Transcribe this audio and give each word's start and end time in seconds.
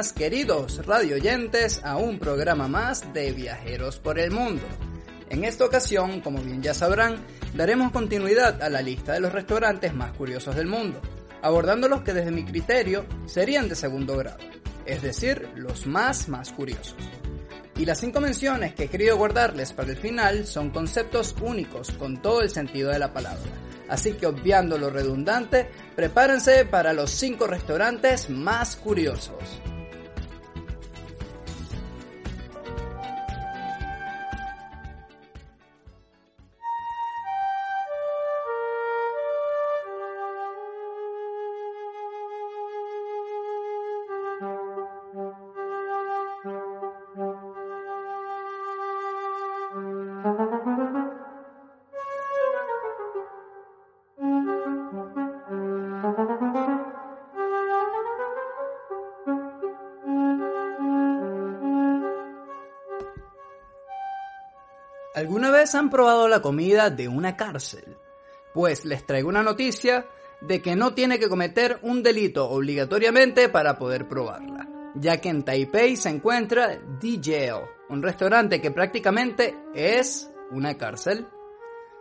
buenas, 0.00 0.12
queridos 0.14 0.86
radioyentes, 0.86 1.82
a 1.84 1.98
un 1.98 2.18
programa 2.18 2.68
más 2.68 3.12
de 3.12 3.32
Viajeros 3.32 3.98
por 3.98 4.18
el 4.18 4.30
Mundo. 4.30 4.62
En 5.28 5.44
esta 5.44 5.66
ocasión, 5.66 6.22
como 6.22 6.40
bien 6.40 6.62
ya 6.62 6.72
sabrán, 6.72 7.18
daremos 7.52 7.92
continuidad 7.92 8.62
a 8.62 8.70
la 8.70 8.80
lista 8.80 9.12
de 9.12 9.20
los 9.20 9.30
restaurantes 9.30 9.92
más 9.92 10.12
curiosos 10.12 10.56
del 10.56 10.68
mundo, 10.68 11.02
abordando 11.42 11.86
los 11.86 12.00
que 12.00 12.14
desde 12.14 12.30
mi 12.30 12.46
criterio 12.46 13.04
serían 13.26 13.68
de 13.68 13.74
segundo 13.74 14.16
grado, 14.16 14.38
es 14.86 15.02
decir, 15.02 15.50
los 15.56 15.86
más 15.86 16.30
más 16.30 16.50
curiosos. 16.50 16.96
Y 17.76 17.84
las 17.84 18.00
cinco 18.00 18.22
menciones 18.22 18.74
que 18.74 18.84
he 18.84 18.88
querido 18.88 19.18
guardarles 19.18 19.74
para 19.74 19.90
el 19.90 19.98
final 19.98 20.46
son 20.46 20.70
conceptos 20.70 21.36
únicos 21.42 21.90
con 21.90 22.22
todo 22.22 22.40
el 22.40 22.48
sentido 22.48 22.90
de 22.90 23.00
la 23.00 23.12
palabra. 23.12 23.50
Así 23.90 24.14
que 24.14 24.26
obviando 24.26 24.78
lo 24.78 24.88
redundante, 24.88 25.68
prepárense 25.94 26.64
para 26.64 26.94
los 26.94 27.10
cinco 27.10 27.46
restaurantes 27.46 28.30
más 28.30 28.76
curiosos. 28.76 29.60
¿Alguna 65.20 65.50
vez 65.50 65.74
han 65.74 65.90
probado 65.90 66.28
la 66.28 66.40
comida 66.40 66.88
de 66.88 67.06
una 67.06 67.36
cárcel? 67.36 67.98
Pues 68.54 68.86
les 68.86 69.04
traigo 69.04 69.28
una 69.28 69.42
noticia 69.42 70.06
de 70.40 70.62
que 70.62 70.76
no 70.76 70.94
tiene 70.94 71.18
que 71.18 71.28
cometer 71.28 71.78
un 71.82 72.02
delito 72.02 72.48
obligatoriamente 72.48 73.50
para 73.50 73.78
poder 73.78 74.08
probarla, 74.08 74.66
ya 74.94 75.20
que 75.20 75.28
en 75.28 75.42
Taipei 75.42 75.98
se 75.98 76.08
encuentra 76.08 76.78
The 77.02 77.52
un 77.90 78.02
restaurante 78.02 78.62
que 78.62 78.70
prácticamente 78.70 79.54
es 79.74 80.30
una 80.52 80.78
cárcel. 80.78 81.28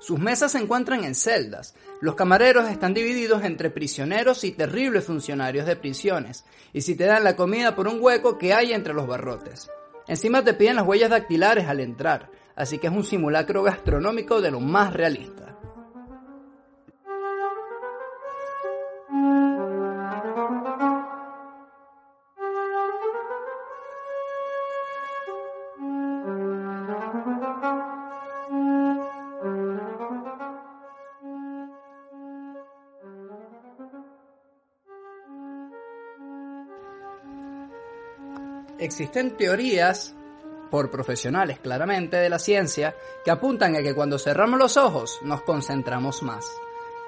Sus 0.00 0.18
mesas 0.18 0.50
se 0.50 0.58
encuentran 0.58 1.04
en 1.04 1.14
celdas, 1.14 1.76
los 2.00 2.16
camareros 2.16 2.68
están 2.68 2.94
divididos 2.94 3.44
entre 3.44 3.70
prisioneros 3.70 4.42
y 4.42 4.50
terribles 4.50 5.04
funcionarios 5.04 5.66
de 5.66 5.76
prisiones, 5.76 6.44
y 6.72 6.80
si 6.80 6.96
te 6.96 7.04
dan 7.04 7.22
la 7.22 7.36
comida 7.36 7.76
por 7.76 7.86
un 7.86 7.98
hueco 8.00 8.38
que 8.38 8.52
hay 8.52 8.72
entre 8.72 8.92
los 8.92 9.06
barrotes. 9.06 9.70
Encima 10.06 10.44
te 10.44 10.54
piden 10.54 10.76
las 10.76 10.86
huellas 10.86 11.10
dactilares 11.10 11.66
al 11.66 11.80
entrar, 11.80 12.30
así 12.56 12.78
que 12.78 12.88
es 12.88 12.92
un 12.92 13.04
simulacro 13.04 13.62
gastronómico 13.62 14.40
de 14.40 14.50
lo 14.50 14.60
más 14.60 14.92
realista. 14.92 15.58
Existen 38.84 39.34
teorías 39.38 40.14
por 40.70 40.90
profesionales 40.90 41.58
claramente 41.58 42.18
de 42.18 42.28
la 42.28 42.38
ciencia 42.38 42.94
que 43.24 43.30
apuntan 43.30 43.74
a 43.74 43.82
que 43.82 43.94
cuando 43.94 44.18
cerramos 44.18 44.58
los 44.58 44.76
ojos 44.76 45.20
nos 45.22 45.40
concentramos 45.40 46.22
más. 46.22 46.44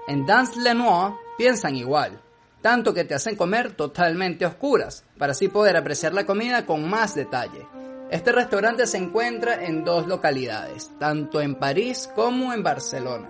En 0.09 0.25
Dance 0.25 0.59
Lenoir 0.59 1.12
piensan 1.37 1.76
igual, 1.76 2.19
tanto 2.62 2.94
que 2.94 3.04
te 3.04 3.14
hacen 3.14 3.37
comer 3.37 3.72
totalmente 3.72 4.47
oscuras, 4.47 5.04
para 5.19 5.32
así 5.32 5.48
poder 5.48 5.76
apreciar 5.76 6.14
la 6.14 6.25
comida 6.25 6.64
con 6.64 6.88
más 6.88 7.14
detalle. 7.14 7.69
Este 8.10 8.32
restaurante 8.32 8.87
se 8.87 8.97
encuentra 8.97 9.62
en 9.66 9.84
dos 9.84 10.06
localidades, 10.06 10.91
tanto 10.98 11.43
en 11.43 11.56
París 11.56 12.08
como 12.14 12.54
en 12.54 12.62
Barcelona. 12.62 13.28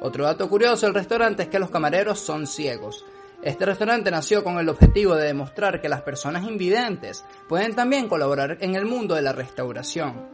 Otro 0.00 0.24
dato 0.24 0.48
curioso 0.48 0.86
del 0.86 0.94
restaurante 0.94 1.42
es 1.42 1.48
que 1.50 1.58
los 1.58 1.68
camareros 1.68 2.20
son 2.20 2.46
ciegos, 2.46 3.04
este 3.42 3.66
restaurante 3.66 4.10
nació 4.10 4.42
con 4.42 4.58
el 4.58 4.68
objetivo 4.68 5.14
de 5.14 5.26
demostrar 5.26 5.80
que 5.80 5.88
las 5.88 6.02
personas 6.02 6.44
invidentes 6.44 7.24
pueden 7.48 7.74
también 7.74 8.08
colaborar 8.08 8.58
en 8.60 8.74
el 8.74 8.86
mundo 8.86 9.14
de 9.14 9.22
la 9.22 9.32
restauración. 9.32 10.28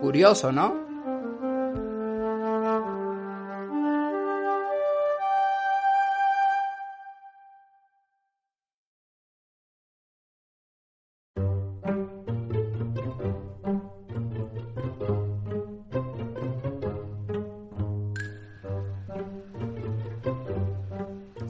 Curioso, 0.00 0.52
¿no? 0.52 0.85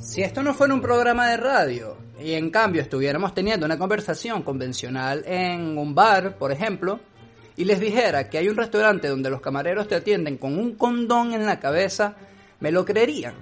Si 0.06 0.22
esto 0.22 0.40
no 0.40 0.54
fuera 0.54 0.72
un 0.72 0.80
programa 0.80 1.28
de 1.28 1.36
radio 1.36 1.96
y 2.20 2.34
en 2.34 2.50
cambio 2.50 2.80
estuviéramos 2.80 3.34
teniendo 3.34 3.66
una 3.66 3.76
conversación 3.76 4.44
convencional 4.44 5.24
en 5.26 5.76
un 5.76 5.96
bar, 5.96 6.38
por 6.38 6.52
ejemplo, 6.52 7.00
y 7.56 7.64
les 7.64 7.80
dijera 7.80 8.30
que 8.30 8.38
hay 8.38 8.48
un 8.48 8.56
restaurante 8.56 9.08
donde 9.08 9.30
los 9.30 9.40
camareros 9.40 9.88
te 9.88 9.96
atienden 9.96 10.38
con 10.38 10.56
un 10.56 10.76
condón 10.76 11.34
en 11.34 11.44
la 11.44 11.58
cabeza, 11.58 12.14
¿me 12.60 12.70
lo 12.70 12.84
creerían? 12.84 13.34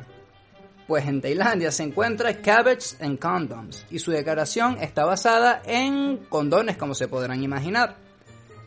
Pues 0.89 1.07
en 1.07 1.21
Tailandia 1.21 1.71
se 1.71 1.83
encuentra 1.83 2.41
Cabbage 2.41 2.97
and 2.99 3.19
Condoms 3.19 3.85
y 3.91 3.99
su 3.99 4.11
declaración 4.11 4.79
está 4.81 5.05
basada 5.05 5.61
en 5.67 6.17
condones 6.31 6.79
como 6.79 6.95
se 6.95 7.09
podrán 7.09 7.45
imaginar. 7.45 7.97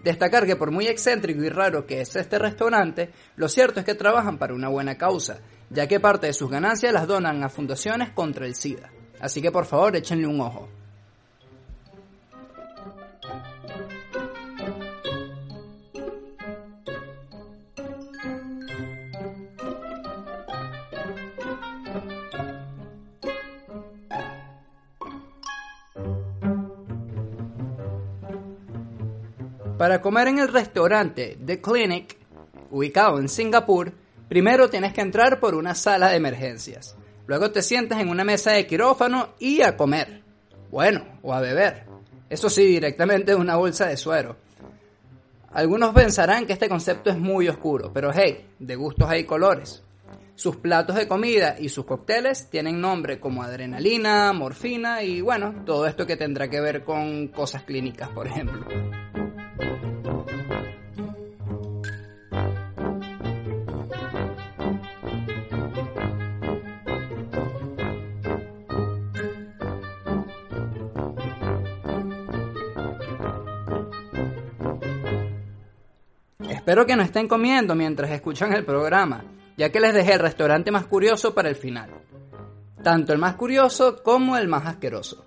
Destacar 0.03 0.46
que 0.46 0.56
por 0.56 0.69
muy 0.69 0.85
excéntrico 0.85 1.44
y 1.44 1.50
raro 1.50 1.88
que 1.88 2.02
es 2.02 2.16
este 2.16 2.38
restaurante, 2.38 3.09
lo 3.38 3.50
cierto 3.50 3.79
es 3.79 3.88
que 3.88 3.96
trabajan 3.96 4.38
para 4.38 4.53
una 4.53 4.68
buena 4.68 5.00
causa 5.00 5.40
ya 5.69 5.88
que 5.88 6.00
parte 6.00 6.28
de 6.28 6.33
sus 6.33 6.50
ganancias 6.50 6.94
las 6.94 7.07
donan 7.07 7.44
a 7.44 7.50
fundaciones 7.50 8.09
contra 8.11 8.45
el 8.45 8.55
SIDA. 8.55 8.91
Así 9.19 9.41
que 9.41 9.51
por 9.51 9.66
favor 9.66 9.96
échenle 9.96 10.28
un 10.28 10.40
ojo. 10.41 10.69
Para 29.78 30.02
comer 30.02 30.28
en 30.28 30.40
el 30.40 30.47
restaurante 30.47 31.37
The 31.46 31.61
Clinic, 31.61 32.17
ubicado 32.72 33.19
en 33.19 33.29
Singapur, 33.29 33.93
Primero 34.28 34.70
tienes 34.70 34.94
que 34.94 35.02
entrar 35.02 35.40
por 35.40 35.56
una 35.56 35.74
sala 35.74 36.09
de 36.09 36.18
emergencias. 36.18 36.96
Luego 37.28 37.52
te 37.52 37.62
sientas 37.62 38.00
en 38.00 38.09
una 38.09 38.24
mesa 38.24 38.52
de 38.52 38.68
quirófano 38.68 39.35
y 39.40 39.62
a 39.62 39.78
comer. 39.78 40.24
Bueno, 40.70 41.06
o 41.22 41.34
a 41.34 41.41
beber. 41.41 41.85
Eso 42.29 42.50
sí, 42.50 42.66
directamente 42.66 43.32
de 43.32 43.38
una 43.38 43.56
bolsa 43.56 43.88
de 43.88 43.97
suero. 43.97 44.35
Algunos 45.52 45.94
pensarán 45.94 46.46
que 46.46 46.53
este 46.53 46.68
concepto 46.68 47.09
es 47.09 47.18
muy 47.18 47.47
oscuro, 47.47 47.91
pero 47.94 48.12
hey, 48.14 48.46
de 48.59 48.76
gustos 48.76 49.09
hay 49.09 49.24
colores. 49.24 49.82
Sus 50.35 50.58
platos 50.58 50.97
de 50.97 51.08
comida 51.08 51.56
y 51.58 51.70
sus 51.70 51.85
cócteles 51.85 52.50
tienen 52.50 52.79
nombre 52.79 53.20
como 53.20 53.41
adrenalina, 53.41 54.32
morfina 54.34 55.02
y 55.02 55.22
bueno, 55.22 55.64
todo 55.66 55.88
esto 55.88 56.06
que 56.06 56.16
tendrá 56.16 56.47
que 56.47 56.62
ver 56.62 56.84
con 56.84 57.29
cosas 57.29 57.64
clínicas, 57.64 58.09
por 58.09 58.28
ejemplo. 58.28 58.68
Espero 76.67 76.85
que 76.85 76.97
no 76.97 77.03
estén 77.03 77.29
comiendo 77.29 77.75
mientras 77.75 78.11
escuchan 78.11 78.52
el 78.52 78.66
programa, 78.66 79.23
ya 79.55 79.72
que 79.72 79.79
les 79.79 79.93
dejé 79.93 80.16
el 80.16 80.19
restaurante 80.19 80.69
más 80.69 80.85
curioso 80.85 81.34
para 81.34 81.47
el 81.47 81.55
final. 81.55 81.91
Tanto 82.84 83.14
el 83.14 83.19
más 83.19 83.35
curioso 83.35 84.03
como 84.03 84.35
el 84.35 84.49
más 84.49 84.66
asqueroso. 84.66 85.25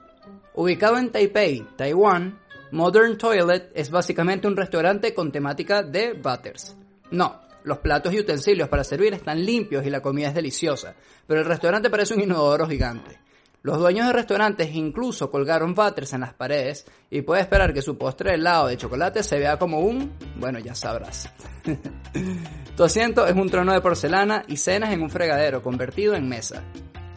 Ubicado 0.53 0.99
en 0.99 1.11
Taipei, 1.11 1.67
Taiwán, 1.79 2.39
Modern 2.73 3.17
Toilet 3.17 3.73
es 3.75 3.91
básicamente 3.91 4.49
un 4.49 4.55
restaurante 4.55 5.15
con 5.15 5.33
temática 5.33 5.83
de 5.83 6.13
butters. 6.13 6.77
No, 7.11 7.41
los 7.65 7.79
platos 7.79 8.13
y 8.13 8.21
utensilios 8.21 8.69
para 8.69 8.85
servir 8.85 9.15
están 9.15 9.43
limpios 9.43 9.87
y 9.87 9.89
la 9.89 10.03
comida 10.03 10.29
es 10.29 10.35
deliciosa, 10.35 10.95
pero 11.27 11.41
el 11.41 11.47
restaurante 11.47 11.89
parece 11.89 12.13
un 12.13 12.21
inodoro 12.21 12.69
gigante. 12.69 13.19
Los 13.63 13.79
dueños 13.79 14.07
de 14.07 14.15
restaurantes 14.15 14.75
incluso 14.75 15.31
colgaron 15.31 15.75
butters 15.75 16.15
en 16.15 16.23
las 16.23 16.33
paredes 16.33 16.87
y 17.11 17.21
puede 17.21 17.43
esperar 17.43 17.75
que 17.75 17.83
su 17.83 17.99
postre 17.99 18.35
helado 18.35 18.69
de 18.69 18.79
chocolate 18.79 19.23
se 19.23 19.39
vea 19.39 19.59
como 19.59 19.81
un, 19.81 20.13
bueno, 20.37 20.59
ya 20.59 20.75
sabrás. 20.75 21.31
tu 22.77 22.85
asiento 22.85 23.27
es 23.27 23.37
un 23.37 23.51
trono 23.51 23.75
de 23.75 23.83
porcelana 23.83 24.45
y 24.49 24.57
cenas 24.57 24.93
en 24.95 25.03
un 25.03 25.11
fregadero 25.11 25.63
convertido 25.63 26.15
en 26.15 26.27
mesa. 26.27 26.63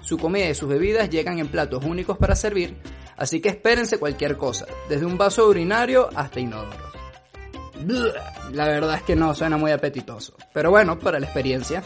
Su 0.02 0.18
comida 0.18 0.50
y 0.50 0.56
sus 0.56 0.68
bebidas 0.68 1.10
llegan 1.10 1.40
en 1.40 1.48
platos 1.48 1.86
únicos 1.86 2.18
para 2.18 2.36
servir, 2.36 2.76
así 3.16 3.40
que 3.40 3.48
espérense 3.48 3.98
cualquier 3.98 4.36
cosa, 4.36 4.66
desde 4.90 5.06
un 5.06 5.18
vaso 5.18 5.48
urinario 5.48 6.10
hasta 6.14 6.42
inodoros. 6.42 6.94
La 8.52 8.68
verdad 8.68 8.96
es 8.96 9.04
que 9.04 9.16
no 9.16 9.34
suena 9.34 9.56
muy 9.56 9.72
apetitoso, 9.72 10.36
pero 10.54 10.72
bueno, 10.72 11.00
para 11.00 11.22
la 11.22 11.26
experiencia. 11.26 11.84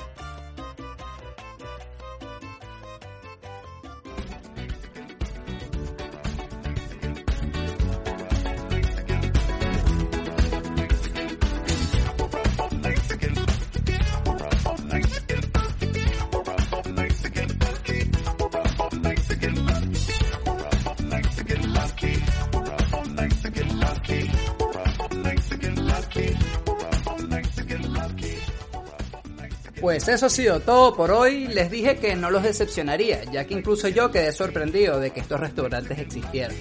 Pues 29.88 30.06
eso 30.10 30.26
ha 30.26 30.30
sido 30.30 30.60
todo 30.60 30.94
por 30.94 31.12
hoy. 31.12 31.48
Les 31.48 31.72
dije 31.72 31.96
que 31.96 32.14
no 32.18 32.30
los 32.30 32.44
decepcionaría, 32.44 33.24
ya 33.32 33.46
que 33.46 33.54
incluso 33.54 33.88
yo 33.88 34.12
quedé 34.12 34.34
sorprendido 34.34 35.00
de 35.00 35.12
que 35.12 35.22
estos 35.22 35.40
restaurantes 35.40 35.98
existieran. 35.98 36.58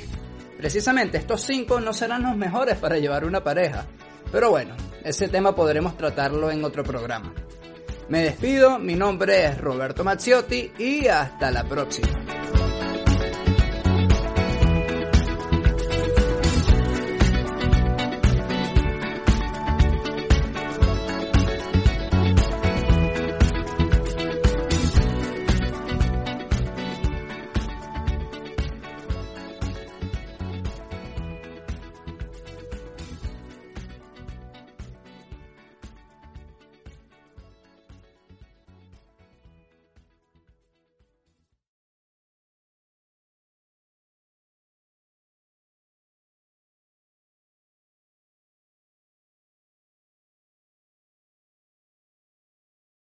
Precisamente 0.56 1.18
estos 1.18 1.40
cinco 1.40 1.80
no 1.80 1.92
serán 1.92 2.22
los 2.22 2.36
mejores 2.36 2.76
para 2.76 2.98
llevar 2.98 3.24
una 3.24 3.42
pareja, 3.42 3.84
pero 4.30 4.50
bueno, 4.50 4.76
ese 5.02 5.26
tema 5.26 5.56
podremos 5.56 5.96
tratarlo 5.96 6.52
en 6.52 6.64
otro 6.64 6.84
programa. 6.84 7.34
Me 8.08 8.22
despido, 8.22 8.78
mi 8.78 8.94
nombre 8.94 9.46
es 9.46 9.58
Roberto 9.58 10.04
Mazziotti 10.04 10.70
y 10.78 11.08
hasta 11.08 11.50
la 11.50 11.64
próxima. 11.64 12.35